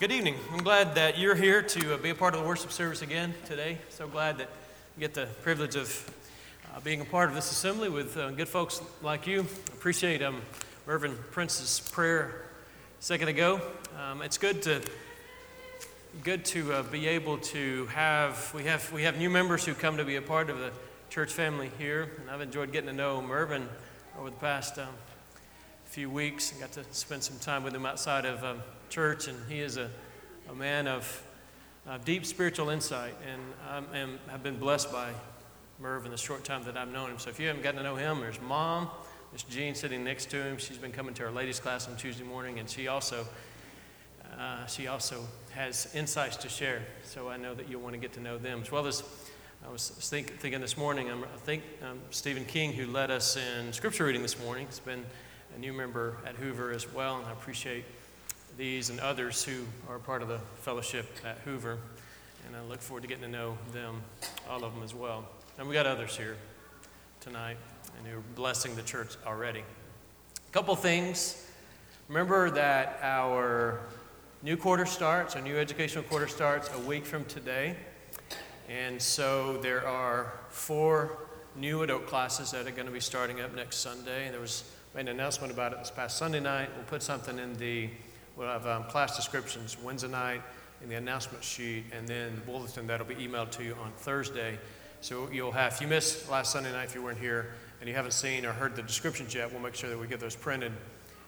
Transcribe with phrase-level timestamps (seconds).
[0.00, 0.36] Good evening.
[0.52, 3.34] I'm glad that you're here to uh, be a part of the worship service again
[3.46, 3.78] today.
[3.88, 4.48] So glad that
[4.96, 6.14] you get the privilege of
[6.72, 9.40] uh, being a part of this assembly with uh, good folks like you.
[9.72, 10.40] Appreciate um,
[10.86, 12.44] Reverend Prince's prayer
[13.00, 13.60] a second ago.
[14.00, 14.80] Um, it's good to
[16.22, 19.96] good to uh, be able to have we have we have new members who come
[19.96, 20.70] to be a part of the
[21.10, 23.68] church family here, and I've enjoyed getting to know Mervin
[24.16, 24.94] over the past um,
[25.98, 26.54] few weeks.
[26.56, 29.78] I got to spend some time with him outside of um, church, and he is
[29.78, 29.90] a,
[30.48, 31.24] a man of
[31.88, 35.10] uh, deep spiritual insight, and I am, have been blessed by
[35.80, 37.18] Merv in the short time that I've known him.
[37.18, 38.90] So if you haven't gotten to know him, there's mom,
[39.32, 40.56] Miss Jean sitting next to him.
[40.56, 43.26] She's been coming to our ladies' class on Tuesday morning, and she also
[44.38, 46.82] uh, she also has insights to share.
[47.02, 49.02] So I know that you'll want to get to know them as well as.
[49.66, 53.72] I was think, thinking this morning, I think um, Stephen King, who led us in
[53.72, 55.04] scripture reading this morning, has been
[55.58, 57.84] new member at Hoover as well, and I appreciate
[58.56, 61.78] these and others who are part of the fellowship at Hoover.
[62.46, 64.00] And I look forward to getting to know them,
[64.48, 65.24] all of them as well.
[65.58, 66.36] And we got others here
[67.20, 67.56] tonight
[67.98, 69.60] and who are blessing the church already.
[69.60, 71.46] A couple things.
[72.08, 73.80] Remember that our
[74.42, 77.76] new quarter starts, our new educational quarter starts a week from today.
[78.68, 81.18] And so there are four
[81.56, 84.26] new adult classes that are going to be starting up next Sunday.
[84.26, 86.68] And There was made an announcement about it this past Sunday night.
[86.74, 87.90] We'll put something in the
[88.38, 90.42] We'll have um, class descriptions Wednesday night
[90.80, 94.60] in the announcement sheet, and then the bulletin that'll be emailed to you on Thursday.
[95.00, 97.96] So you'll have, if you missed last Sunday night, if you weren't here, and you
[97.96, 100.70] haven't seen or heard the descriptions yet, we'll make sure that we get those printed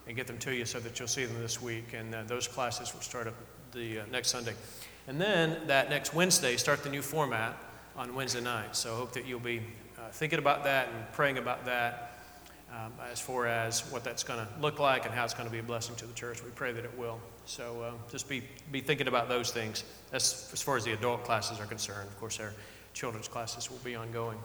[0.06, 1.94] and get them to you so that you'll see them this week.
[1.94, 3.34] And uh, those classes will start up
[3.72, 4.55] the uh, next Sunday.
[5.08, 7.56] And then that next Wednesday, start the new format
[7.97, 8.77] on Wednesday night.
[8.77, 9.62] So I hope that you'll be
[9.98, 12.09] uh, thinking about that and praying about that
[12.72, 15.52] um, as far as what that's going to look like and how it's going to
[15.52, 16.42] be a blessing to the church.
[16.44, 17.18] We pray that it will.
[17.44, 19.84] So uh, just be, be thinking about those things.
[20.10, 22.08] That's as far as the adult classes are concerned.
[22.08, 22.52] Of course, our
[22.94, 24.38] children's classes will be ongoing.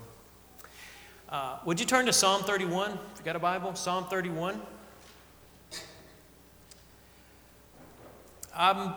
[1.30, 2.92] Uh, would you turn to Psalm 31?
[2.92, 4.62] If you got a Bible, Psalm 31.
[8.56, 8.96] I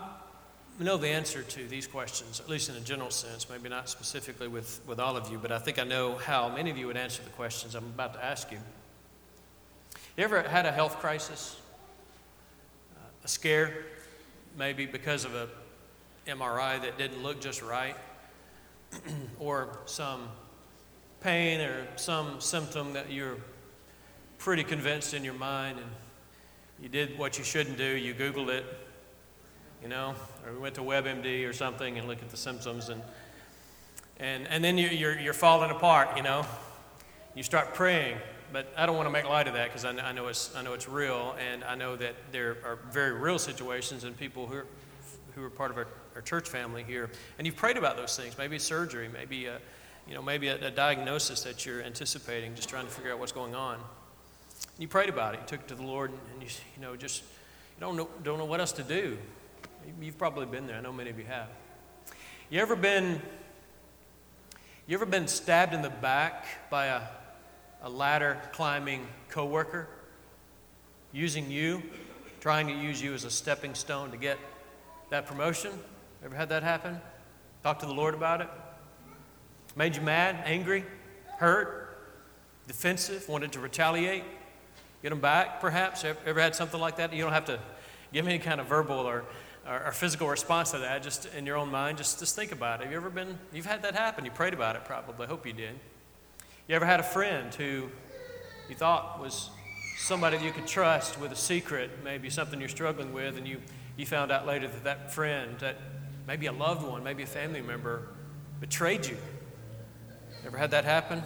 [0.79, 4.47] know the answer to these questions, at least in a general sense, maybe not specifically
[4.47, 6.97] with, with all of you, but I think I know how many of you would
[6.97, 8.59] answer the questions I'm about to ask you.
[10.19, 11.61] You ever had a health crisis?
[12.97, 13.73] Uh, a scare,
[14.57, 15.49] maybe because of a
[16.27, 17.95] MRI that didn't look just right,
[19.39, 20.29] or some
[21.21, 23.37] pain or some symptom that you're
[24.39, 25.89] pretty convinced in your mind and
[26.83, 28.65] you did what you shouldn't do, you Googled it,
[29.81, 33.01] you know, or went to WebMD or something and looked at the symptoms and
[34.19, 36.45] and, and then you, you're, you're falling apart, you know.
[37.37, 38.17] You start praying
[38.53, 40.63] but I don't want to make light of that because I, I, know it's, I
[40.63, 44.57] know it's real, and I know that there are very real situations and people who
[44.57, 44.67] are,
[45.35, 47.11] who are part of our, our church family here.
[47.39, 49.59] And you've prayed about those things, maybe surgery, maybe a,
[50.09, 53.33] you know, maybe a, a diagnosis that you're anticipating, just trying to figure out what's
[53.33, 53.75] going on.
[53.75, 53.85] And
[54.79, 57.23] you prayed about it, you took it to the Lord, and you, you know, just
[57.23, 59.19] you don't know, don't know what else to do.
[60.01, 60.77] You've probably been there.
[60.77, 61.49] I know many of you have.
[62.51, 63.21] You ever been
[64.89, 67.03] you ever been stabbed in the back by a
[67.83, 69.89] a ladder climbing coworker
[71.13, 71.83] using you,
[72.41, 74.39] trying to use you as a stepping stone to get
[75.11, 75.73] that promotion?
[76.25, 77.01] Ever had that happen?
[77.63, 78.49] Talk to the Lord about it?
[79.77, 80.85] Made you mad, angry,
[81.39, 81.85] hurt,
[82.67, 84.25] defensive, wanted to retaliate,
[85.03, 86.05] get them back perhaps?
[86.05, 87.13] Ever had something like that?
[87.13, 87.61] You don't have to
[88.13, 89.25] give any kind of verbal or,
[89.67, 91.99] or, or physical response to that, just in your own mind.
[91.99, 92.85] Just, just think about it.
[92.85, 94.25] Have you ever been, you've had that happen.
[94.25, 95.27] You prayed about it probably.
[95.27, 95.79] I hope you did.
[96.69, 97.89] You ever had a friend who
[98.69, 99.49] you thought was
[99.97, 103.63] somebody you could trust with a secret, maybe something you're struggling with, and you,
[103.97, 105.79] you found out later that that friend, that
[106.27, 108.09] maybe a loved one, maybe a family member,
[108.61, 109.17] betrayed you?
[110.45, 111.23] Ever had that happen?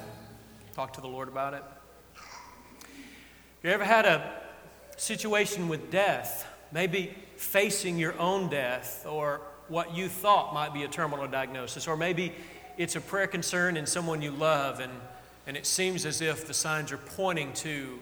[0.74, 1.64] Talk to the Lord about it.
[3.64, 4.42] You ever had a
[4.96, 10.88] situation with death, maybe facing your own death or what you thought might be a
[10.88, 12.32] terminal diagnosis, or maybe
[12.78, 14.92] it's a prayer concern in someone you love and
[15.46, 17.98] and it seems as if the signs are pointing to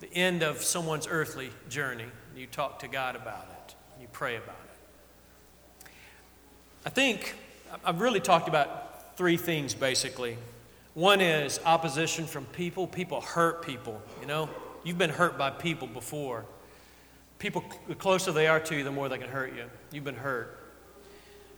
[0.00, 2.06] the end of someone's earthly journey.
[2.36, 5.90] You talk to God about it, you pray about it.
[6.86, 7.34] I think
[7.84, 10.36] I've really talked about three things basically.
[10.94, 12.86] One is opposition from people.
[12.86, 14.48] People hurt people, you know?
[14.82, 16.44] You've been hurt by people before.
[17.38, 19.64] People, the closer they are to you, the more they can hurt you.
[19.92, 20.58] You've been hurt.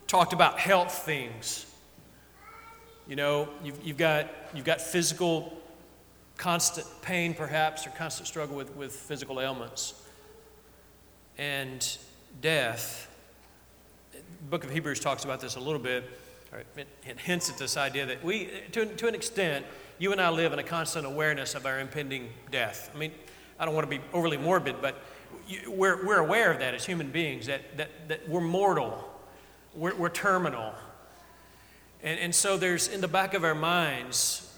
[0.07, 1.67] Talked about health things.
[3.09, 5.59] You know, you've, you've, got, you've got physical,
[6.37, 9.95] constant pain perhaps, or constant struggle with, with physical ailments.
[11.37, 11.97] And
[12.41, 13.09] death,
[14.13, 14.21] the
[14.51, 16.05] book of Hebrews talks about this a little bit.
[16.77, 19.65] It, it hints at this idea that we, to, to an extent,
[19.99, 22.91] you and I live in a constant awareness of our impending death.
[22.95, 23.13] I mean,
[23.59, 25.03] I don't want to be overly morbid, but
[25.67, 29.09] we're, we're aware of that as human beings, that, that, that we're mortal,
[29.75, 30.75] we're, we're terminal.
[32.03, 34.49] And, and so there's in the back of our minds,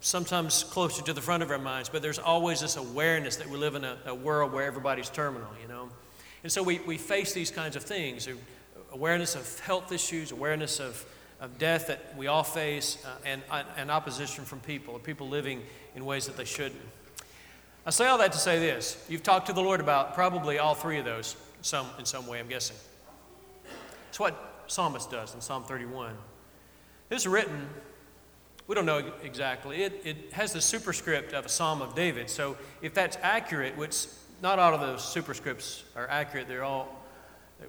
[0.00, 3.56] sometimes closer to the front of our minds, but there's always this awareness that we
[3.56, 5.88] live in a, a world where everybody's terminal, you know.
[6.42, 8.28] And so we, we face these kinds of things
[8.92, 11.04] awareness of health issues, awareness of,
[11.40, 13.42] of death that we all face, uh, and,
[13.76, 15.62] and opposition from people, or people living
[15.94, 16.80] in ways that they shouldn't.
[17.84, 19.04] I say all that to say this.
[19.08, 22.38] You've talked to the Lord about probably all three of those some, in some way,
[22.38, 22.76] I'm guessing.
[24.08, 26.14] It's what Psalmist does in Psalm 31.
[27.10, 27.68] It's written,
[28.66, 29.82] we don't know exactly.
[29.82, 32.28] It, it has the superscript of a Psalm of David.
[32.28, 34.06] So if that's accurate, which
[34.42, 36.88] not all of those superscripts are accurate, they're all,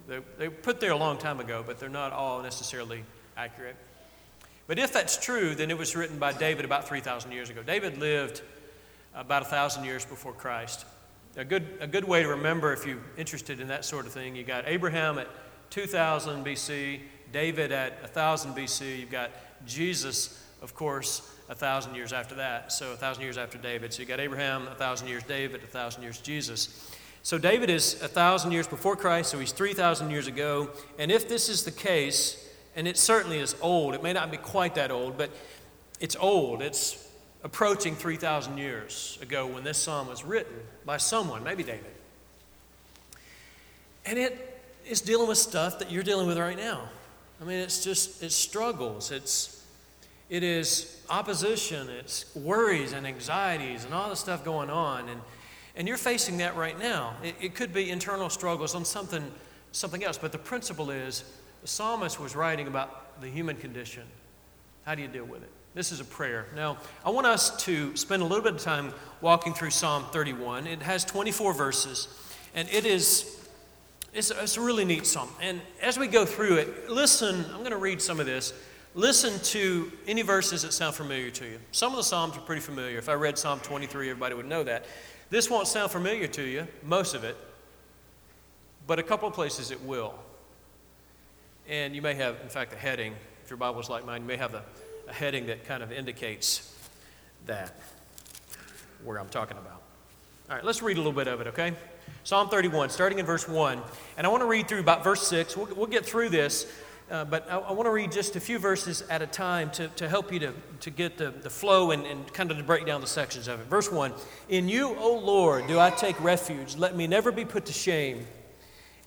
[0.08, 3.04] they, they put there a long time ago, but they're not all necessarily
[3.36, 3.76] accurate.
[4.66, 7.64] But if that's true, then it was written by David about 3,000 years ago.
[7.64, 8.42] David lived
[9.16, 10.86] about 1,000 years before Christ.
[11.38, 14.36] A good, a good way to remember if you're interested in that sort of thing,
[14.36, 15.28] you got Abraham at
[15.70, 17.02] 2000 BC,
[17.32, 19.32] David at 1000 BC, you've got
[19.66, 22.72] Jesus, of course, a thousand years after that.
[22.72, 23.94] So a thousand years after David.
[23.94, 26.92] So you've got Abraham, a thousand years David, a thousand years Jesus.
[27.24, 30.70] So David is a thousand years before Christ, so he's 3,000 years ago.
[30.98, 34.38] And if this is the case, and it certainly is old, it may not be
[34.38, 35.30] quite that old, but
[36.00, 36.62] it's old.
[36.62, 37.12] It's
[37.44, 41.92] approaching 3,000 years ago when this psalm was written by someone, maybe David.
[44.06, 46.88] And it is dealing with stuff that you're dealing with right now.
[47.40, 49.64] I mean, it's just, it's struggles, it's,
[50.30, 55.08] it is opposition, it's worries and anxieties and all the stuff going on.
[55.08, 55.22] And,
[55.76, 57.16] and you're facing that right now.
[57.24, 59.24] It, it could be internal struggles on something,
[59.72, 61.24] something else, but the principle is
[61.62, 64.04] the psalmist was writing about the human condition.
[64.86, 65.50] How do you deal with it?
[65.76, 66.48] This is a prayer.
[66.56, 70.66] Now, I want us to spend a little bit of time walking through Psalm 31.
[70.66, 72.08] It has 24 verses,
[72.56, 73.47] and it is
[74.18, 75.30] it's, it's a really neat psalm.
[75.40, 78.52] And as we go through it, listen, I'm going to read some of this.
[78.96, 81.60] Listen to any verses that sound familiar to you.
[81.72, 82.98] Some of the Psalms are pretty familiar.
[82.98, 84.86] If I read Psalm 23, everybody would know that.
[85.30, 87.38] This won't sound familiar to you, most of it,
[88.88, 90.16] but a couple of places it will.
[91.68, 93.14] And you may have, in fact, a heading.
[93.44, 94.64] If your Bible's like mine, you may have a,
[95.08, 96.74] a heading that kind of indicates
[97.46, 97.80] that,
[99.04, 99.84] where I'm talking about.
[100.50, 101.74] All right, let's read a little bit of it, okay?
[102.28, 103.82] Psalm 31, starting in verse 1.
[104.18, 105.56] And I want to read through about verse 6.
[105.56, 106.70] We'll, we'll get through this,
[107.10, 109.88] uh, but I, I, want to read just a few verses at a time to,
[109.88, 112.86] to help you to, to get the, the flow and, and kind of to break
[112.86, 113.68] down the sections of it.
[113.68, 114.12] Verse 1
[114.50, 116.76] In you, O Lord, do I take refuge.
[116.76, 118.28] Let me never be put to shame.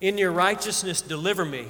[0.01, 1.67] In your righteousness, deliver me.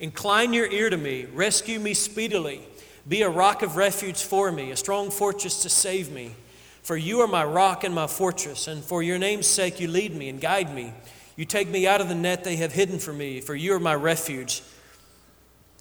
[0.00, 1.26] Incline your ear to me.
[1.26, 2.66] Rescue me speedily.
[3.06, 6.36] Be a rock of refuge for me, a strong fortress to save me.
[6.86, 10.14] For you are my rock and my fortress, and for your name's sake you lead
[10.14, 10.94] me and guide me.
[11.34, 13.80] You take me out of the net they have hidden for me, for you are
[13.80, 14.62] my refuge.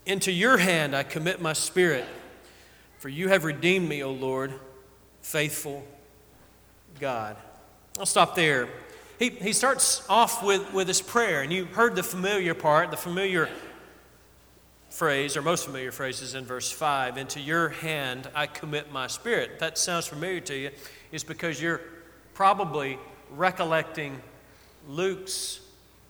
[0.08, 2.06] Into your hand I commit my spirit,
[2.98, 4.52] for you have redeemed me, O Lord,
[5.22, 5.86] faithful
[7.00, 7.38] God.
[8.00, 8.68] I'll stop there.
[9.20, 12.98] He, he starts off with, with this prayer, and you heard the familiar part, the
[12.98, 13.48] familiar
[14.96, 19.60] phrase, or most familiar phrases in verse 5 Into your hand I commit my spirit.
[19.60, 20.72] That sounds familiar to you
[21.12, 21.82] is because you're
[22.34, 22.98] probably
[23.32, 24.22] recollecting
[24.88, 25.60] Luke's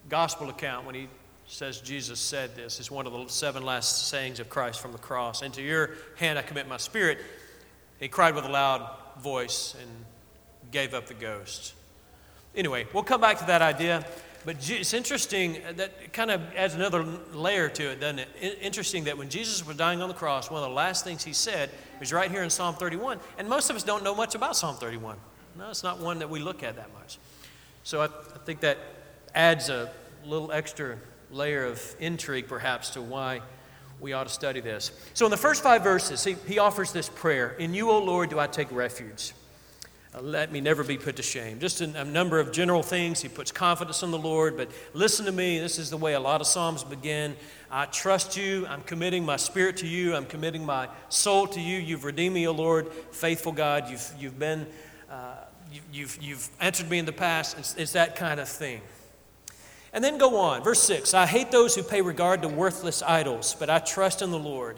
[0.07, 1.07] gospel account when he
[1.47, 2.79] says Jesus said this.
[2.79, 5.41] It's one of the seven last sayings of Christ from the cross.
[5.41, 7.17] Into your hand I commit my spirit.
[7.99, 8.87] He cried with a loud
[9.19, 9.89] voice and
[10.71, 11.73] gave up the ghost.
[12.55, 14.05] Anyway, we'll come back to that idea.
[14.45, 18.59] But it's interesting, uh, that kind of adds another layer to it, doesn't it?
[18.61, 21.33] Interesting that when Jesus was dying on the cross, one of the last things he
[21.33, 23.19] said was right here in Psalm 31.
[23.39, 25.17] And most of us don't know much about Psalm 31.
[25.57, 27.17] No, it's not one that we look at that much.
[27.83, 28.77] So I, I think that
[29.33, 29.91] adds a
[30.23, 30.97] little extra
[31.31, 33.41] layer of intrigue, perhaps, to why
[33.99, 34.91] we ought to study this.
[35.15, 38.29] So in the first five verses, he, he offers this prayer In you, O Lord,
[38.29, 39.33] do I take refuge.
[40.21, 41.59] Let me never be put to shame.
[41.59, 43.21] Just a, a number of general things.
[43.21, 45.59] He puts confidence in the Lord, but listen to me.
[45.59, 47.35] This is the way a lot of Psalms begin.
[47.69, 48.65] I trust you.
[48.67, 50.15] I'm committing my spirit to you.
[50.15, 51.79] I'm committing my soul to you.
[51.79, 53.89] You've redeemed me, O Lord, faithful God.
[53.89, 54.67] You've, you've been,
[55.09, 55.35] uh,
[55.71, 57.57] you, you've, you've answered me in the past.
[57.57, 58.81] It's, it's that kind of thing.
[59.91, 60.63] And then go on.
[60.63, 64.31] Verse 6 I hate those who pay regard to worthless idols, but I trust in
[64.31, 64.77] the Lord.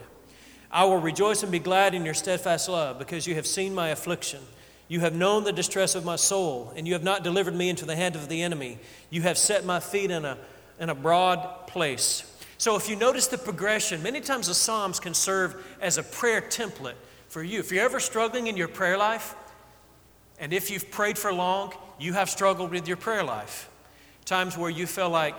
[0.70, 3.88] I will rejoice and be glad in your steadfast love because you have seen my
[3.88, 4.40] affliction.
[4.88, 7.84] You have known the distress of my soul, and you have not delivered me into
[7.84, 8.78] the hand of the enemy.
[9.10, 10.38] You have set my feet in a,
[10.80, 12.24] in a broad place.
[12.56, 16.40] So if you notice the progression, many times the Psalms can serve as a prayer
[16.40, 16.94] template
[17.28, 17.60] for you.
[17.60, 19.34] If you're ever struggling in your prayer life,
[20.40, 23.68] and if you've prayed for long, you have struggled with your prayer life.
[24.24, 25.38] Times where you feel like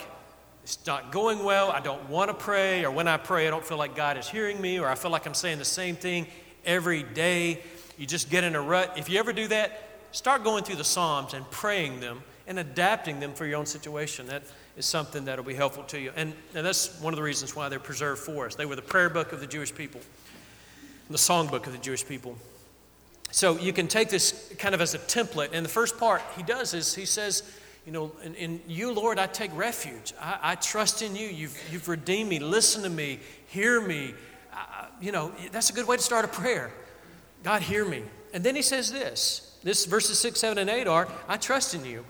[0.63, 3.65] it's not going well, I don't want to pray, or when I pray, I don't
[3.65, 6.27] feel like God is hearing me, or I feel like I'm saying the same thing
[6.65, 7.63] every day.
[7.99, 8.93] You just get in a rut.
[8.97, 13.19] If you ever do that, start going through the Psalms and praying them and adapting
[13.19, 14.25] them for your own situation.
[14.27, 14.43] That
[14.77, 16.13] is something that'll be helpful to you.
[16.15, 18.55] And, and that's one of the reasons why they're preserved for us.
[18.55, 19.99] They were the prayer book of the Jewish people,
[21.09, 22.37] the songbook of the Jewish people.
[23.31, 25.49] So you can take this kind of as a template.
[25.51, 27.43] And the first part he does is he says,
[27.85, 30.13] you know, in, in you, Lord, I take refuge.
[30.21, 31.27] I, I, trust in you.
[31.27, 32.39] You've, you've redeemed me.
[32.39, 33.19] Listen to me.
[33.47, 34.13] Hear me.
[34.53, 36.71] Uh, you know, that's a good way to start a prayer.
[37.43, 38.03] God, hear me.
[38.33, 39.57] And then he says this.
[39.63, 42.05] This verses 6, 7, and 8 are, I trust in you.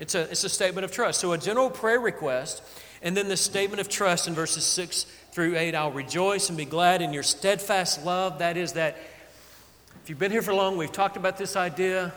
[0.00, 1.20] It's a, it's a statement of trust.
[1.20, 2.62] So, a general prayer request,
[3.02, 6.64] and then the statement of trust in verses 6 through 8 I'll rejoice and be
[6.64, 8.40] glad in your steadfast love.
[8.40, 8.96] That is, that
[10.02, 12.12] if you've been here for long, we've talked about this idea.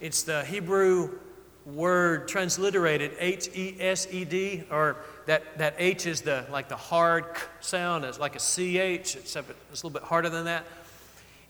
[0.00, 1.18] It's the Hebrew
[1.64, 6.76] word transliterated H E S E D, or that, that H is the like the
[6.76, 7.24] hard
[7.60, 10.64] sound, it's like a CH, except it's a little bit harder than that.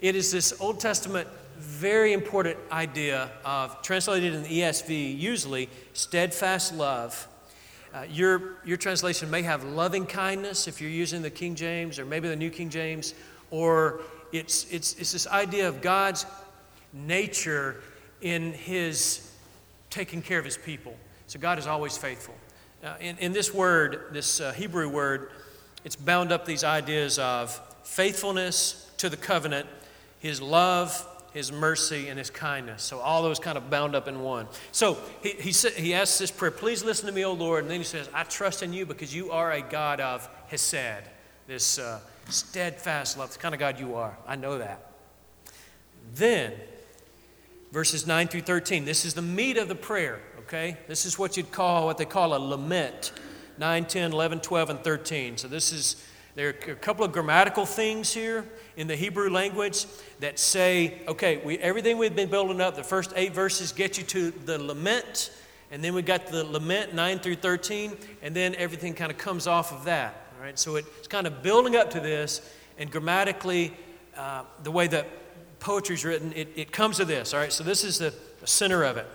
[0.00, 1.26] It is this Old Testament
[1.59, 7.26] very important idea of, translated in the ESV, usually, steadfast love.
[7.95, 12.05] Uh, your, your translation may have loving kindness if you're using the King James or
[12.05, 13.15] maybe the New King James,
[13.50, 16.26] or it's, it's, it's this idea of God's
[16.93, 17.81] nature
[18.21, 19.33] in his
[19.88, 20.95] taking care of his people.
[21.26, 22.35] So God is always faithful.
[22.85, 25.31] Uh, in, in this word, this uh, Hebrew word,
[25.85, 29.67] it's bound up these ideas of faithfulness to the covenant,
[30.18, 32.82] his love, his mercy, and his kindness.
[32.82, 34.49] So all those kind of bound up in one.
[34.73, 37.64] So he, he, he asks this prayer, please listen to me, O Lord.
[37.64, 41.04] And then he says, I trust in you because you are a God of Hesed,
[41.46, 44.16] this uh, steadfast love, the kind of God you are.
[44.26, 44.92] I know that.
[46.14, 46.52] Then,
[47.73, 50.76] verses 9 through 13, this is the meat of the prayer, okay?
[50.88, 53.12] This is what you'd call, what they call a lament.
[53.58, 55.37] 9, 10, 11, 12, and 13.
[55.38, 56.06] So this is
[56.37, 58.45] there are a couple of grammatical things here
[58.76, 59.87] in the Hebrew language
[60.21, 64.05] that say, okay, we, everything we've been building up, the first eight verses get you
[64.05, 65.31] to the lament,
[65.71, 69.47] and then we got the lament 9 through 13, and then everything kind of comes
[69.47, 70.26] off of that.
[70.37, 73.75] All right, so it's kind of building up to this, and grammatically,
[74.14, 75.07] uh, the way that
[75.59, 77.33] poetry is written, it, it comes to this.
[77.33, 78.12] All right, so this is the,
[78.43, 79.07] the center of it.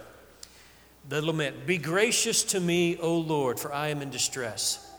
[1.08, 4.91] The lament Be gracious to me, O Lord, for I am in distress.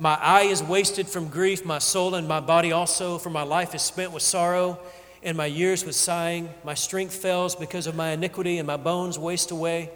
[0.00, 3.74] My eye is wasted from grief, my soul and my body also, for my life
[3.74, 4.78] is spent with sorrow,
[5.24, 6.50] and my years with sighing.
[6.62, 9.90] My strength fails because of my iniquity, and my bones waste away.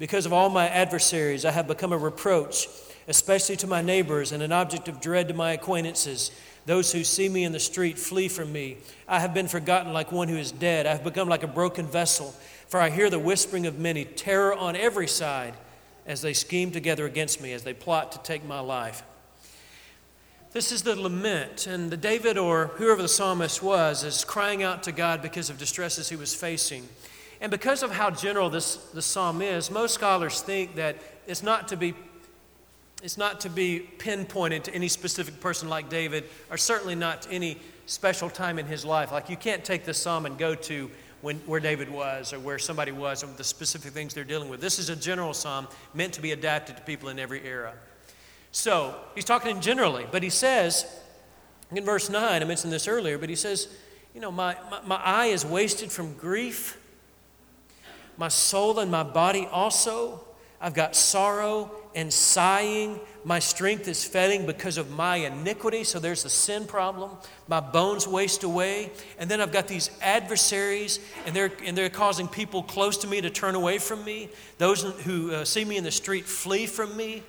[0.00, 2.66] Because of all my adversaries, I have become a reproach,
[3.06, 6.32] especially to my neighbors, and an object of dread to my acquaintances.
[6.66, 8.78] Those who see me in the street flee from me.
[9.06, 10.84] I have been forgotten like one who is dead.
[10.84, 12.34] I have become like a broken vessel,
[12.66, 15.54] for I hear the whispering of many, terror on every side,
[16.06, 19.04] as they scheme together against me, as they plot to take my life.
[20.52, 24.82] This is the lament, and the David or whoever the psalmist was is crying out
[24.84, 26.88] to God because of distresses he was facing.
[27.42, 31.68] And because of how general this, this psalm is, most scholars think that it's not
[31.68, 31.94] to be
[33.00, 37.30] it's not to be pinpointed to any specific person like David, or certainly not to
[37.30, 39.12] any special time in his life.
[39.12, 40.90] Like you can't take this psalm and go to
[41.20, 44.60] when, where David was or where somebody was and the specific things they're dealing with.
[44.60, 47.72] This is a general psalm meant to be adapted to people in every era.
[48.52, 50.86] So he's talking in generally, but he says
[51.70, 53.68] in verse 9, I mentioned this earlier, but he says,
[54.14, 56.78] You know, my, my, my eye is wasted from grief,
[58.16, 60.24] my soul and my body also.
[60.60, 62.98] I've got sorrow and sighing.
[63.24, 65.84] My strength is failing because of my iniquity.
[65.84, 67.12] So there's the sin problem.
[67.46, 68.90] My bones waste away.
[69.20, 73.20] And then I've got these adversaries, and they're, and they're causing people close to me
[73.20, 74.30] to turn away from me.
[74.58, 77.22] Those who uh, see me in the street flee from me.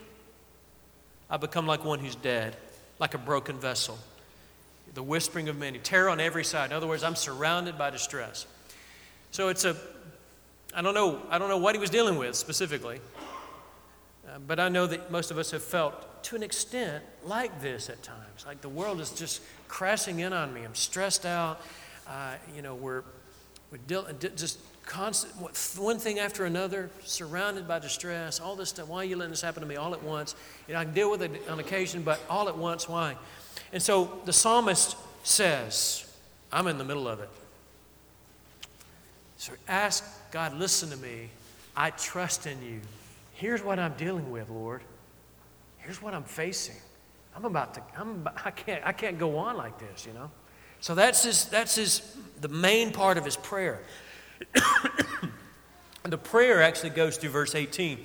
[1.30, 2.56] I become like one who's dead,
[2.98, 3.98] like a broken vessel.
[4.94, 6.72] The whispering of many, terror on every side.
[6.72, 8.48] In other words, I'm surrounded by distress.
[9.32, 9.76] So it's a,
[10.74, 13.00] I don't know, I don't know what he was dealing with specifically,
[14.28, 17.90] uh, but I know that most of us have felt to an extent like this
[17.90, 18.46] at times.
[18.48, 20.64] Like the world is just crashing in on me.
[20.64, 21.62] I'm stressed out.
[22.08, 23.04] Uh, you know, we're,
[23.72, 23.78] we're
[24.36, 24.60] just
[24.90, 25.34] constant,
[25.78, 28.88] one thing after another, surrounded by distress, all this stuff.
[28.88, 30.36] Why are you letting this happen to me all at once?
[30.68, 33.16] You know, I can deal with it on occasion, but all at once, why?
[33.72, 36.12] And so the psalmist says,
[36.52, 37.30] I'm in the middle of it.
[39.38, 41.30] So ask God, listen to me.
[41.78, 42.82] I trust in you.
[43.34, 44.82] Here's what I'm dealing with, Lord.
[45.78, 46.76] Here's what I'm facing.
[47.36, 50.32] I'm about to, I'm, I, can't, I can't go on like this, you know?
[50.82, 53.82] So that's his, that's his, the main part of his prayer.
[56.04, 58.00] the prayer actually goes through verse 18.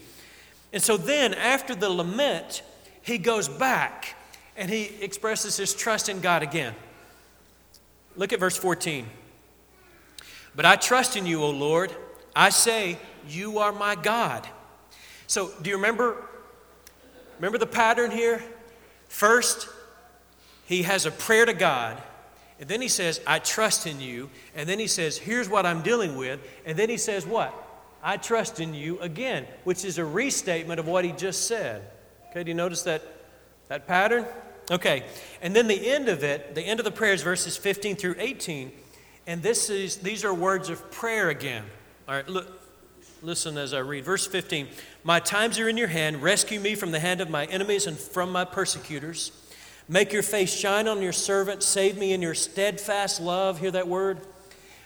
[0.72, 2.62] And so then, after the lament,
[3.02, 4.16] he goes back
[4.56, 6.74] and he expresses his trust in God again.
[8.16, 9.06] Look at verse 14.
[10.56, 11.94] But I trust in you, O Lord.
[12.34, 12.98] I say,
[13.28, 14.46] You are my God.
[15.26, 16.16] So, do you remember?
[17.38, 18.42] Remember the pattern here?
[19.08, 19.68] First,
[20.66, 22.00] he has a prayer to God.
[22.64, 24.30] And then he says, I trust in you.
[24.56, 26.40] And then he says, Here's what I'm dealing with.
[26.64, 27.52] And then he says, What?
[28.02, 31.82] I trust in you again, which is a restatement of what he just said.
[32.30, 33.02] Okay, do you notice that,
[33.68, 34.24] that pattern?
[34.70, 35.02] Okay,
[35.42, 38.14] and then the end of it, the end of the prayer is verses 15 through
[38.18, 38.72] 18.
[39.26, 41.64] And this is, these are words of prayer again.
[42.08, 42.50] All right, look,
[43.20, 44.06] listen as I read.
[44.06, 44.68] Verse 15
[45.02, 46.22] My times are in your hand.
[46.22, 49.32] Rescue me from the hand of my enemies and from my persecutors.
[49.88, 51.62] Make your face shine on your servant.
[51.62, 53.60] Save me in your steadfast love.
[53.60, 54.20] Hear that word?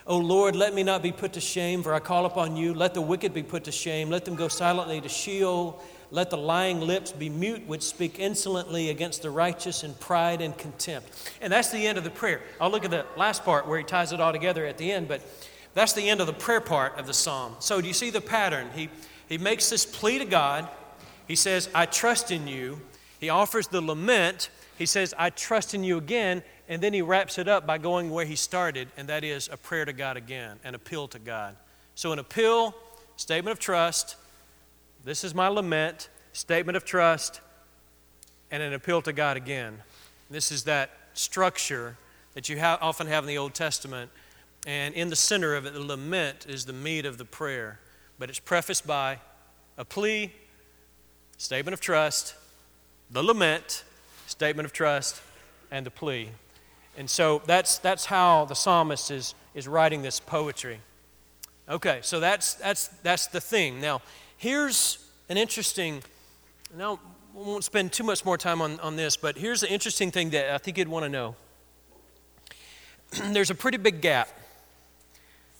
[0.08, 2.74] O Lord, let me not be put to shame, for I call upon you.
[2.74, 4.10] Let the wicked be put to shame.
[4.10, 5.80] Let them go silently to Sheol.
[6.10, 10.56] Let the lying lips be mute, which speak insolently against the righteous in pride and
[10.56, 11.32] contempt.
[11.42, 12.40] And that's the end of the prayer.
[12.60, 15.06] I'll look at the last part where he ties it all together at the end,
[15.06, 15.20] but
[15.74, 17.54] that's the end of the prayer part of the psalm.
[17.60, 18.68] So, do you see the pattern?
[18.74, 18.88] He,
[19.28, 20.66] he makes this plea to God.
[21.28, 22.80] He says, I trust in you.
[23.20, 24.48] He offers the lament.
[24.78, 26.42] He says, I trust in you again.
[26.68, 29.56] And then he wraps it up by going where he started, and that is a
[29.56, 31.56] prayer to God again, an appeal to God.
[31.94, 32.74] So, an appeal,
[33.16, 34.16] statement of trust,
[35.02, 37.40] this is my lament, statement of trust,
[38.50, 39.78] and an appeal to God again.
[40.28, 41.96] This is that structure
[42.34, 44.10] that you ha- often have in the Old Testament.
[44.66, 47.80] And in the center of it, the lament is the meat of the prayer.
[48.18, 49.18] But it's prefaced by
[49.78, 50.32] a plea,
[51.38, 52.34] statement of trust,
[53.10, 53.84] the lament,
[54.28, 55.20] statement of trust,
[55.70, 56.28] and the plea.
[56.96, 60.80] And so that's, that's how the psalmist is, is writing this poetry.
[61.68, 63.80] Okay, so that's, that's, that's the thing.
[63.80, 64.00] Now,
[64.36, 64.98] here's
[65.28, 66.02] an interesting,
[66.76, 66.98] now,
[67.34, 70.30] we won't spend too much more time on, on this, but here's the interesting thing
[70.30, 71.36] that I think you'd want to know.
[73.32, 74.28] There's a pretty big gap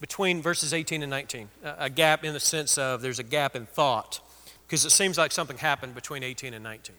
[0.00, 1.48] between verses 18 and 19.
[1.62, 4.20] A gap in the sense of there's a gap in thought,
[4.66, 6.94] because it seems like something happened between 18 and 19.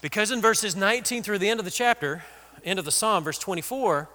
[0.00, 2.22] Because in verses 19 through the end of the chapter,
[2.64, 4.08] end of the psalm, verse 24,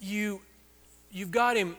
[0.00, 0.40] you,
[1.10, 1.76] you've got him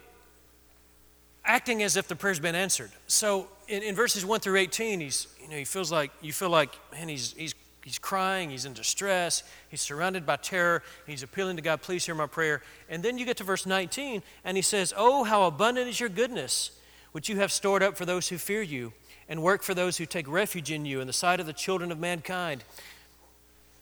[1.43, 2.91] acting as if the prayer's been answered.
[3.07, 6.49] So in, in verses 1 through 18, he's, you know, he feels like, you feel
[6.49, 11.55] like, man, he's, he's, he's crying, he's in distress, he's surrounded by terror, he's appealing
[11.55, 12.61] to God, please hear my prayer.
[12.89, 16.09] And then you get to verse 19, and he says, Oh, how abundant is your
[16.09, 16.71] goodness,
[17.11, 18.91] which you have stored up for those who fear you,
[19.27, 21.91] and work for those who take refuge in you in the sight of the children
[21.91, 22.63] of mankind.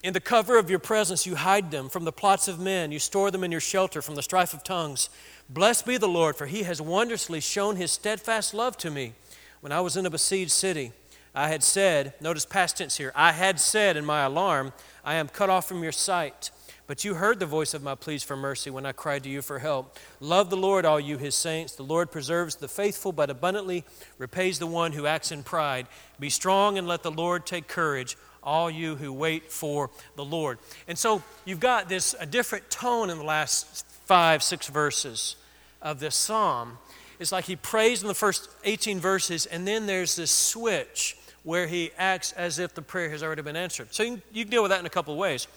[0.04, 2.92] In the cover of your presence, you hide them from the plots of men.
[2.92, 5.10] You store them in your shelter from the strife of tongues.
[5.50, 9.14] Blessed be the Lord, for he has wondrously shown his steadfast love to me.
[9.62, 10.92] When I was in a besieged city,
[11.34, 14.74] I had said, notice past tense here, I had said in my alarm,
[15.06, 16.52] I am cut off from your sight.
[16.86, 19.42] But you heard the voice of my pleas for mercy when I cried to you
[19.42, 19.98] for help.
[20.20, 21.76] Love the Lord, all you his saints.
[21.76, 23.86] The Lord preserves the faithful, but abundantly
[24.18, 25.88] repays the one who acts in pride.
[26.20, 30.60] Be strong and let the Lord take courage all you who wait for the Lord.
[30.88, 35.38] And so you've got this a different tone in the last five, six verses
[35.82, 36.78] of this psalm.
[37.20, 41.68] It's like he prays in the first 18 verses, and then there's this switch where
[41.68, 43.88] he acts as if the prayer has already been answered.
[43.92, 45.48] So you can, deal with that in a couple of ways.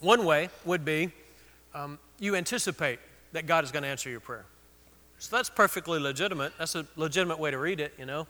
[0.00, 1.12] One way would be
[1.74, 2.98] um, you anticipate
[3.32, 4.44] that God is going to answer your prayer.
[5.18, 6.52] So that's perfectly legitimate.
[6.58, 8.26] That's a legitimate way to read it, you know.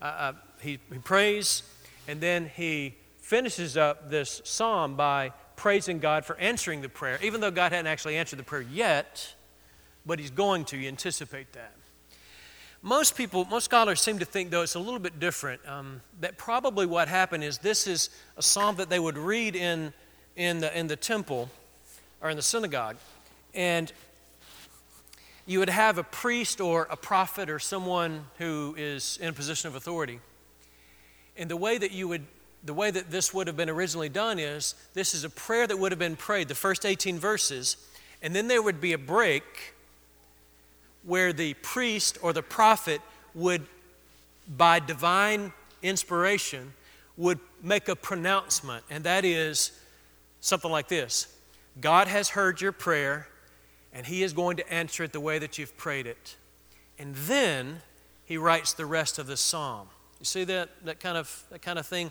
[0.00, 1.62] Uh, uh, he, he prays,
[2.08, 7.40] and then he finishes up this psalm by praising God for answering the prayer, even
[7.40, 9.34] though God hadn't actually answered the prayer yet,
[10.06, 10.78] but he's going to.
[10.78, 11.74] You anticipate that.
[12.82, 15.60] Most people, most scholars seem to think, though, it's a little bit different.
[15.68, 19.92] Um, that probably what happened is this is a psalm that they would read in,
[20.40, 21.50] in, the, in the temple
[22.22, 22.96] or in the synagogue.
[23.54, 23.92] And
[25.46, 29.68] you would have a priest or a prophet or someone who is in a position
[29.68, 30.20] of authority
[31.36, 32.22] and the way that you would
[32.62, 35.78] the way that this would have been originally done is this is a prayer that
[35.78, 37.78] would have been prayed, the first 18 verses,
[38.20, 39.72] and then there would be a break
[41.02, 43.00] where the priest or the prophet
[43.34, 43.64] would,
[44.58, 46.74] by divine inspiration,
[47.16, 49.72] would make a pronouncement, and that is
[50.40, 51.28] something like this
[51.80, 53.28] God has heard your prayer,
[53.92, 56.36] and He is going to answer it the way that you've prayed it.
[56.98, 57.80] And then
[58.24, 61.78] He writes the rest of the psalm You see that, that, kind of, that kind
[61.78, 62.10] of thing?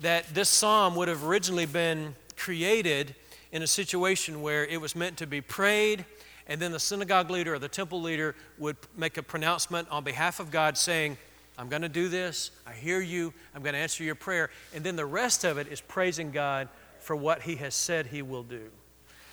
[0.00, 3.14] That this psalm would have originally been created
[3.52, 6.04] in a situation where it was meant to be prayed,
[6.46, 10.40] and then the synagogue leader or the temple leader would make a pronouncement on behalf
[10.40, 11.18] of God saying,
[11.58, 12.50] I'm going to do this.
[12.66, 13.32] I hear you.
[13.54, 14.50] I'm going to answer your prayer.
[14.74, 16.68] And then the rest of it is praising God
[17.02, 18.70] for what He has said He will do.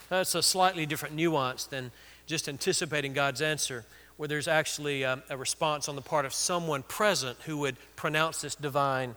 [0.09, 1.91] That's a slightly different nuance than
[2.25, 3.85] just anticipating God's answer,
[4.17, 8.41] where there's actually a, a response on the part of someone present who would pronounce
[8.41, 9.15] this divine,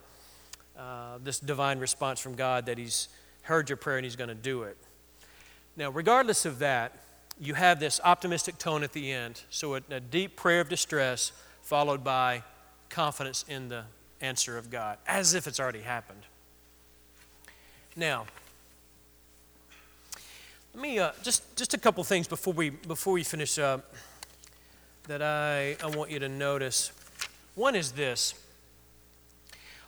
[0.79, 3.09] uh, this divine response from God that He's
[3.43, 4.77] heard your prayer and He's going to do it.
[5.77, 6.97] Now, regardless of that,
[7.41, 9.43] you have this optimistic tone at the end.
[9.51, 12.43] So, a, a deep prayer of distress followed by
[12.91, 13.85] confidence in the
[14.21, 16.23] answer of God, as if it's already happened.
[17.97, 18.27] Now,
[20.75, 23.95] let me uh, just just a couple things before we before we finish up
[25.07, 26.93] that I, I want you to notice.
[27.55, 28.35] One is this.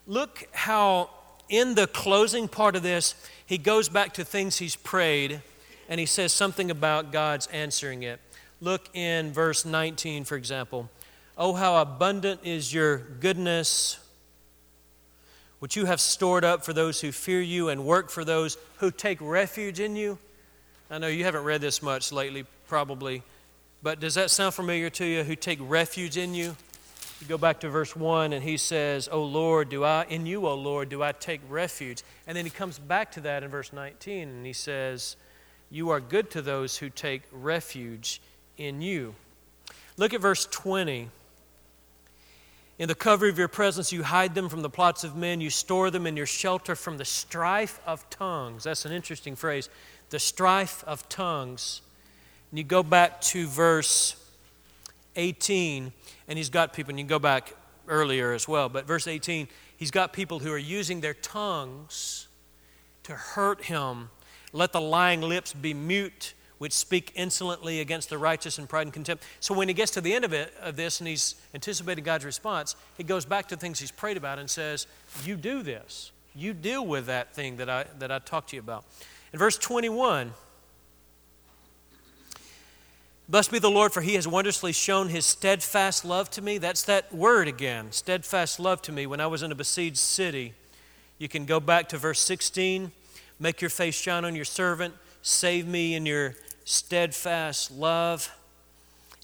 [0.06, 1.08] Look how
[1.48, 3.14] in the closing part of this,
[3.46, 5.40] he goes back to things he's prayed
[5.88, 8.20] and he says something about God's answering it.
[8.60, 10.90] Look in verse 19, for example.
[11.38, 13.98] Oh, how abundant is your goodness,
[15.60, 18.90] which you have stored up for those who fear you and work for those who
[18.90, 20.18] take refuge in you.
[20.94, 23.24] I know you haven't read this much lately, probably,
[23.82, 25.24] but does that sound familiar to you?
[25.24, 26.54] Who take refuge in you?
[27.20, 30.46] You go back to verse 1, and he says, O Lord, do I, in you,
[30.46, 32.04] O Lord, do I take refuge?
[32.28, 35.16] And then he comes back to that in verse 19, and he says,
[35.68, 38.22] You are good to those who take refuge
[38.56, 39.16] in you.
[39.96, 41.08] Look at verse 20.
[42.76, 45.40] In the cover of your presence, you hide them from the plots of men.
[45.40, 48.64] You store them in your shelter from the strife of tongues.
[48.64, 49.68] That's an interesting phrase.
[50.10, 51.80] The strife of tongues.
[52.50, 54.16] And you go back to verse
[55.16, 55.92] 18,
[56.28, 57.54] and he's got people, and you go back
[57.88, 62.28] earlier as well, but verse 18, he's got people who are using their tongues
[63.02, 64.10] to hurt him.
[64.52, 68.92] Let the lying lips be mute which speak insolently against the righteous in pride and
[68.92, 69.24] contempt.
[69.40, 72.24] So when he gets to the end of it of this and he's anticipating God's
[72.24, 74.86] response, he goes back to things he's prayed about and says,
[75.24, 76.12] "You do this.
[76.34, 78.84] You deal with that thing that I that I talked to you about."
[79.34, 80.32] In verse 21,
[83.28, 86.58] Blessed be the Lord, for he has wondrously shown his steadfast love to me.
[86.58, 90.52] That's that word again, steadfast love to me when I was in a besieged city.
[91.18, 92.92] You can go back to verse 16.
[93.40, 94.94] Make your face shine on your servant.
[95.22, 98.32] Save me in your steadfast love.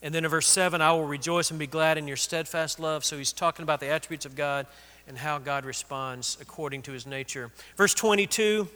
[0.02, 3.04] And then in verse 7, I will rejoice and be glad in your steadfast love.
[3.04, 4.66] So he's talking about the attributes of God
[5.06, 7.52] and how God responds according to his nature.
[7.76, 8.68] Verse 22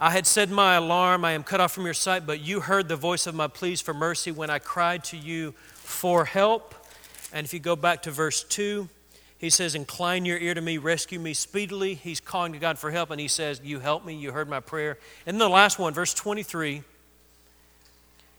[0.00, 2.86] I had said my alarm, I am cut off from your sight, but you heard
[2.86, 6.72] the voice of my pleas for mercy when I cried to you for help.
[7.32, 8.88] And if you go back to verse 2,
[9.38, 11.94] he says, Incline your ear to me, rescue me speedily.
[11.94, 14.60] He's calling to God for help, and he says, You help me, you heard my
[14.60, 14.98] prayer.
[15.26, 16.82] And then the last one, verse 23,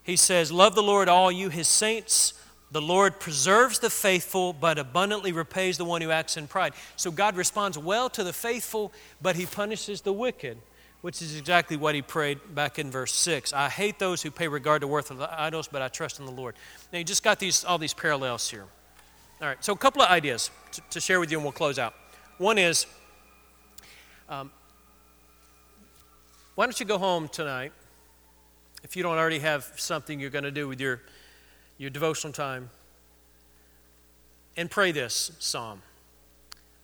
[0.03, 2.33] he says, Love the Lord, all you, his saints.
[2.71, 6.73] The Lord preserves the faithful, but abundantly repays the one who acts in pride.
[6.95, 10.57] So God responds well to the faithful, but he punishes the wicked,
[11.01, 13.53] which is exactly what he prayed back in verse 6.
[13.53, 16.31] I hate those who pay regard to worth of idols, but I trust in the
[16.31, 16.55] Lord.
[16.91, 18.65] Now, you just got these, all these parallels here.
[19.41, 21.79] All right, so a couple of ideas to, to share with you, and we'll close
[21.79, 21.93] out.
[22.37, 22.85] One is
[24.27, 24.51] um,
[26.59, 27.71] why don't you go home tonight,
[28.83, 31.01] if you don't already have something you're going to do with your,
[31.77, 32.69] your devotional time,
[34.57, 35.81] and pray this psalm.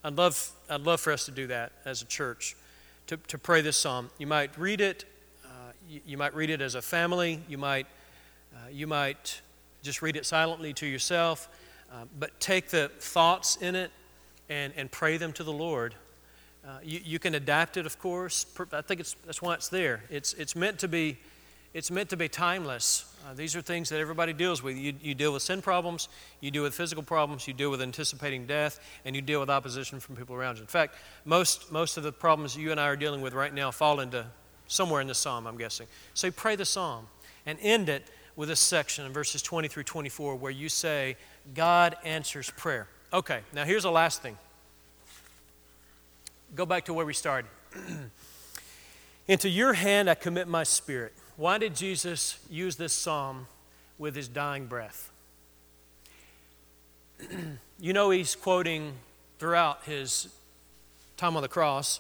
[0.02, 2.56] I'd love, I'd love for us to do that as a church,
[3.08, 4.10] to, to pray this psalm.
[4.18, 5.06] You might read it,
[5.46, 5.48] uh,
[5.90, 7.88] you, you, might read it as a family, you might,
[8.54, 9.42] uh, you might
[9.84, 11.50] just read it silently to yourself.
[11.92, 13.92] Uh, but take the thoughts in it
[14.50, 15.96] and, and pray them to the Lord.
[16.68, 18.46] Uh, you, you can adapt it, of course.
[18.74, 20.04] I think it's, that's why it's there.
[20.10, 21.20] It's, it's, meant to be,
[21.74, 23.15] it's meant to be timeless.
[23.26, 24.78] Uh, these are things that everybody deals with.
[24.78, 26.10] You, you deal with sin problems,
[26.42, 30.00] you deal with physical problems, you deal with anticipating death, and you deal with opposition
[30.00, 30.62] from people around you.
[30.62, 33.72] In fact, most, most of the problems you and I are dealing with right now
[33.72, 34.28] fall into
[34.68, 35.88] somewhere in the psalm, I'm guessing.
[36.14, 37.08] So pray the psalm
[37.48, 38.04] and end it
[38.36, 41.18] with this section in verses 20 through 24 where you say,
[41.56, 42.88] God answers prayer.
[43.12, 44.38] Okay, now here's the last thing.
[46.56, 47.50] Go back to where we started.
[49.28, 51.14] Into your hand I commit my spirit.
[51.38, 53.48] Why did Jesus use this psalm
[53.98, 55.12] with his dying breath?
[57.80, 58.94] you know, he's quoting
[59.40, 60.30] throughout his
[61.18, 62.00] time on the cross,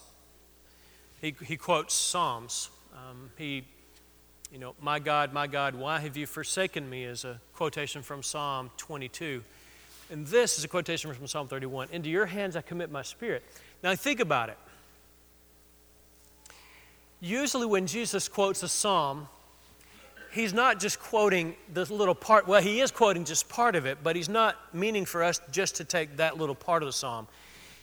[1.21, 2.69] he, he quotes Psalms.
[2.93, 3.63] Um, he
[4.51, 8.23] you know, my God, my God, why have you forsaken me is a quotation from
[8.23, 9.43] Psalm 22.
[10.09, 13.43] And this is a quotation from Psalm 31 Into your hands I commit my spirit.
[13.83, 14.57] Now, think about it.
[17.25, 19.27] Usually, when Jesus quotes a psalm,
[20.31, 22.47] he's not just quoting this little part.
[22.47, 25.77] Well, he is quoting just part of it, but he's not meaning for us just
[25.77, 27.27] to take that little part of the psalm.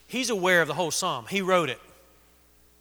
[0.06, 1.26] He's aware of the whole psalm.
[1.28, 1.80] He wrote it,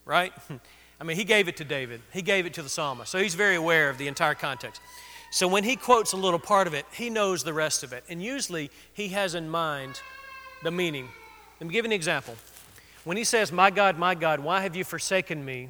[0.05, 0.31] right?
[1.01, 3.11] I mean, he gave it to David, he gave it to the psalmist.
[3.11, 4.83] So he's very aware of the entire context.
[5.31, 8.03] So when he quotes a little part of it, he knows the rest of it.
[8.07, 9.99] And usually he has in mind
[10.61, 11.07] the meaning.
[11.59, 12.35] Let me give an example.
[13.03, 15.69] When he says, My God, my God, why have you forsaken me?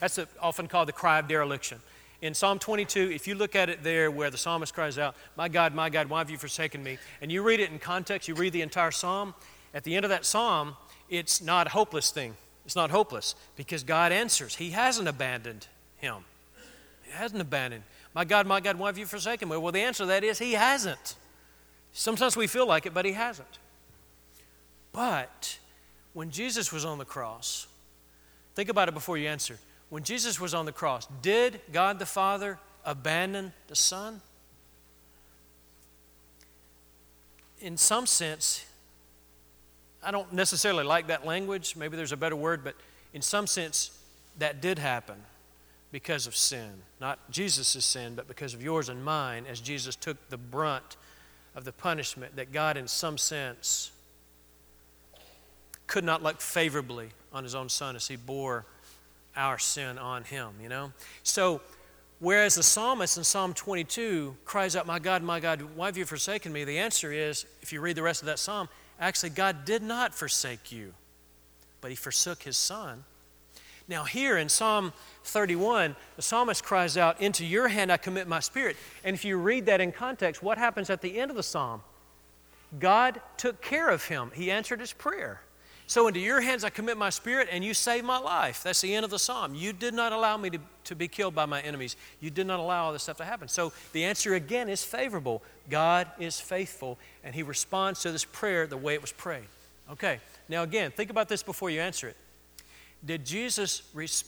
[0.00, 1.78] That's often called the cry of dereliction.
[2.20, 5.48] In Psalm 22, if you look at it there where the psalmist cries out, My
[5.48, 6.98] God, my God, why have you forsaken me?
[7.22, 9.34] And you read it in context, you read the entire psalm,
[9.72, 10.76] at the end of that psalm,
[11.08, 12.34] it's not a hopeless thing.
[12.64, 14.56] It's not hopeless because God answers.
[14.56, 15.66] He hasn't abandoned
[15.98, 16.24] him.
[17.02, 17.82] He hasn't abandoned.
[18.14, 19.56] My God, my God, why have you forsaken me?
[19.56, 21.16] Well, the answer to that is He hasn't.
[21.92, 23.58] Sometimes we feel like it, but He hasn't.
[24.92, 25.58] But
[26.14, 27.66] when Jesus was on the cross,
[28.54, 29.58] think about it before you answer.
[29.90, 34.20] When Jesus was on the cross, did God the Father abandon the Son?
[37.60, 38.64] In some sense,
[40.02, 41.74] I don't necessarily like that language.
[41.74, 42.74] Maybe there's a better word, but
[43.12, 43.90] in some sense,
[44.38, 45.16] that did happen
[45.90, 46.70] because of sin.
[47.00, 50.96] Not Jesus' sin, but because of yours and mine, as Jesus took the brunt
[51.56, 53.90] of the punishment that God, in some sense,
[55.86, 58.66] could not look favorably on his own son as he bore
[59.38, 60.92] our sin on him, you know?
[61.22, 61.62] So,
[62.18, 66.04] whereas the psalmist in Psalm 22 cries out, My God, my God, why have you
[66.04, 66.64] forsaken me?
[66.64, 68.68] The answer is, if you read the rest of that psalm,
[69.00, 70.92] actually, God did not forsake you,
[71.80, 73.04] but he forsook his son
[73.88, 74.92] now, here in Psalm
[75.24, 78.76] 31, the psalmist cries out, Into your hand I commit my spirit.
[79.02, 81.80] And if you read that in context, what happens at the end of the psalm?
[82.78, 85.40] God took care of him, he answered his prayer.
[85.88, 88.62] So, into your hands I commit my spirit, and you save my life.
[88.62, 89.54] That's the end of the psalm.
[89.54, 91.96] You did not allow me to, to be killed by my enemies.
[92.20, 93.48] You did not allow all this stuff to happen.
[93.48, 95.42] So, the answer again is favorable.
[95.70, 99.48] God is faithful, and he responds to this prayer the way it was prayed.
[99.90, 102.16] Okay, now again, think about this before you answer it
[103.04, 103.82] did Jesus,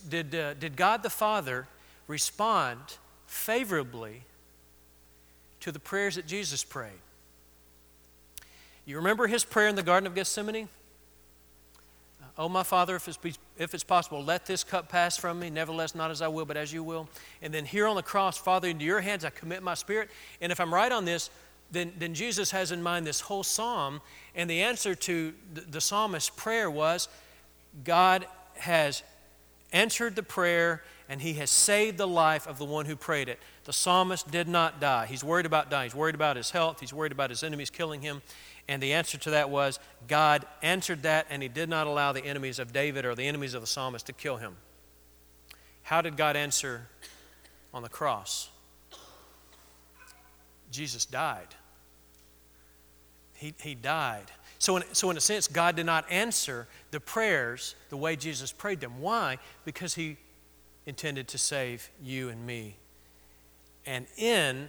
[0.08, 1.66] did, uh, did God the Father
[2.06, 2.78] respond
[3.26, 4.22] favorably
[5.60, 6.92] to the prayers that Jesus prayed?
[8.86, 10.68] You remember his prayer in the Garden of Gethsemane?
[12.40, 13.18] Oh, my Father, if it's,
[13.58, 15.50] if it's possible, let this cup pass from me.
[15.50, 17.06] Nevertheless, not as I will, but as you will.
[17.42, 20.08] And then here on the cross, Father, into your hands I commit my spirit.
[20.40, 21.28] And if I'm right on this,
[21.70, 24.00] then, then Jesus has in mind this whole psalm.
[24.34, 27.10] And the answer to the, the psalmist's prayer was
[27.84, 29.02] God, has
[29.70, 33.40] answered the prayer and he has saved the life of the one who prayed it.
[33.64, 35.06] The psalmist did not die.
[35.06, 35.90] He's worried about dying.
[35.90, 36.78] He's worried about his health.
[36.78, 38.22] He's worried about his enemies killing him.
[38.68, 42.24] And the answer to that was God answered that and he did not allow the
[42.24, 44.54] enemies of David or the enemies of the psalmist to kill him.
[45.82, 46.86] How did God answer
[47.74, 48.48] on the cross?
[50.70, 51.56] Jesus died.
[53.34, 54.30] He, he died.
[54.60, 58.52] So in, so, in a sense, God did not answer the prayers the way Jesus
[58.52, 59.00] prayed them.
[59.00, 59.38] Why?
[59.64, 60.18] Because He
[60.86, 62.76] intended to save you and me.
[63.86, 64.68] And in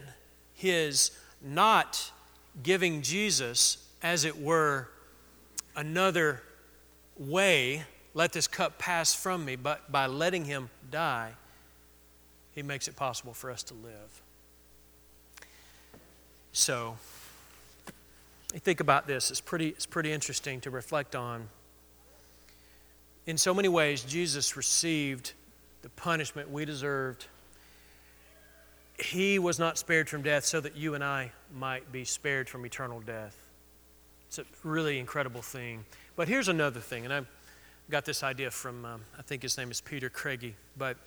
[0.53, 2.11] His not
[2.63, 4.89] giving Jesus, as it were,
[5.75, 6.41] another
[7.17, 11.31] way, let this cup pass from me, but by letting Him die,
[12.53, 14.21] He makes it possible for us to live.
[16.53, 16.97] So,
[18.49, 21.47] think about this, it's pretty, it's pretty interesting to reflect on.
[23.25, 25.33] In so many ways, Jesus received
[25.81, 27.25] the punishment we deserved.
[28.99, 32.65] He was not spared from death so that you and I might be spared from
[32.65, 33.35] eternal death.
[34.27, 35.85] It's a really incredible thing.
[36.15, 37.21] But here's another thing, and I
[37.89, 40.55] got this idea from, um, I think his name is Peter Craigie.
[40.77, 40.97] But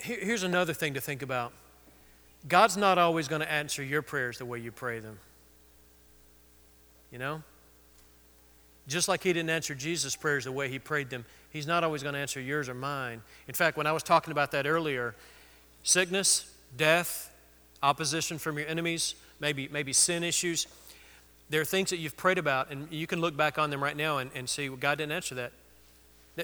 [0.00, 1.52] here, here's another thing to think about
[2.48, 5.18] God's not always going to answer your prayers the way you pray them.
[7.10, 7.42] You know?
[8.86, 12.02] Just like he didn't answer Jesus' prayers the way he prayed them, he's not always
[12.02, 13.22] going to answer yours or mine.
[13.48, 15.14] In fact, when I was talking about that earlier,
[15.84, 17.32] sickness, death,
[17.82, 20.66] opposition from your enemies, maybe, maybe sin issues,
[21.48, 23.96] there are things that you've prayed about, and you can look back on them right
[23.96, 25.52] now and, and see, well, God didn't answer that.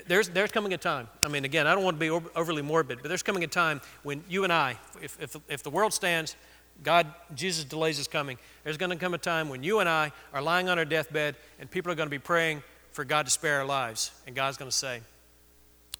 [0.06, 1.08] There's, there's coming a time.
[1.24, 3.80] I mean, again, I don't want to be overly morbid, but there's coming a time
[4.04, 6.36] when you and I, if, if, if the world stands,
[6.84, 8.38] God, Jesus delays his coming.
[8.62, 11.34] There's going to come a time when you and I are lying on our deathbed
[11.58, 12.62] and people are going to be praying
[12.92, 14.10] for God to spare our lives.
[14.26, 15.00] And God's going to say,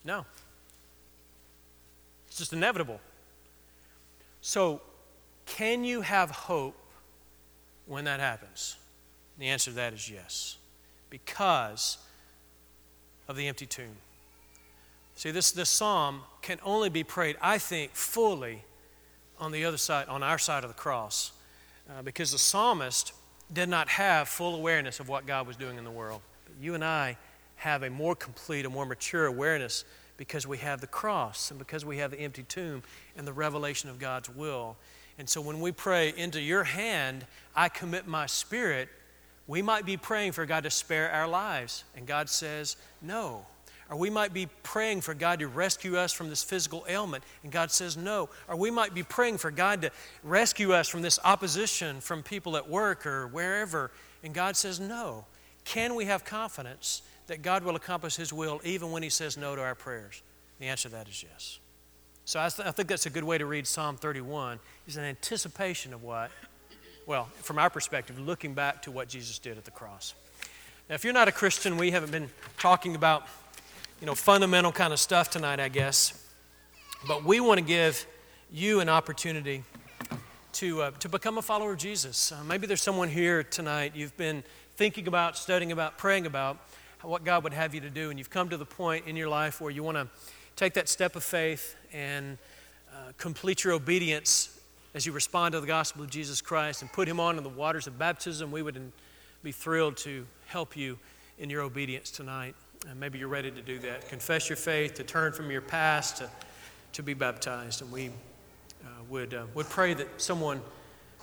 [0.04, 0.24] No.
[2.28, 3.00] It's just inevitable.
[4.40, 4.80] So,
[5.46, 6.76] can you have hope
[7.86, 8.76] when that happens?
[9.34, 10.56] And the answer to that is yes,
[11.10, 11.98] because
[13.26, 13.96] of the empty tomb.
[15.16, 18.62] See, this, this psalm can only be prayed, I think, fully
[19.38, 21.32] on the other side, on our side of the cross,
[21.90, 23.12] uh, because the psalmist
[23.52, 26.22] did not have full awareness of what God was doing in the world.
[26.60, 27.16] You and I
[27.56, 29.84] have a more complete, a more mature awareness
[30.16, 32.82] because we have the cross and because we have the empty tomb
[33.16, 34.76] and the revelation of God's will.
[35.18, 38.88] And so when we pray, Into your hand I commit my spirit,
[39.46, 41.84] we might be praying for God to spare our lives.
[41.96, 43.46] And God says, No.
[43.90, 47.50] Or we might be praying for God to rescue us from this physical ailment, and
[47.50, 48.28] God says no.
[48.46, 49.90] Or we might be praying for God to
[50.22, 53.90] rescue us from this opposition from people at work or wherever,
[54.22, 55.24] and God says no.
[55.70, 59.54] Can we have confidence that God will accomplish His will even when He says no
[59.54, 60.20] to our prayers?
[60.58, 61.60] The answer to that is yes.
[62.24, 65.04] So I, th- I think that's a good way to read Psalm 31, is an
[65.04, 66.32] anticipation of what?
[67.06, 70.14] Well, from our perspective, looking back to what Jesus did at the cross.
[70.88, 73.28] Now, if you're not a Christian, we haven't been talking about
[74.00, 76.20] you know, fundamental kind of stuff tonight, I guess.
[77.06, 78.04] But we want to give
[78.50, 79.62] you an opportunity
[80.54, 82.32] to, uh, to become a follower of Jesus.
[82.32, 84.42] Uh, maybe there's someone here tonight you've been
[84.80, 86.56] thinking about, studying about, praying about
[87.02, 89.28] what God would have you to do, and you've come to the point in your
[89.28, 90.08] life where you want to
[90.56, 92.38] take that step of faith and
[92.90, 94.58] uh, complete your obedience
[94.94, 97.50] as you respond to the gospel of Jesus Christ and put Him on in the
[97.50, 98.50] waters of baptism.
[98.50, 98.80] We would
[99.42, 100.98] be thrilled to help you
[101.38, 102.54] in your obedience tonight.
[102.88, 104.08] And maybe you're ready to do that.
[104.08, 106.30] Confess your faith, to turn from your past, to,
[106.94, 107.82] to be baptized.
[107.82, 108.08] And we
[108.82, 110.62] uh, would, uh, would pray that someone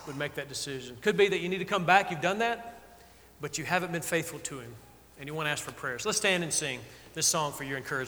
[0.06, 0.96] would make that decision.
[1.02, 2.12] Could be that you need to come back.
[2.12, 2.76] You've done that,
[3.41, 4.73] but you haven't been faithful to Him.
[5.19, 6.06] And you want to ask for prayers.
[6.06, 6.80] Let's stand and sing
[7.15, 8.06] this song for your encouragement.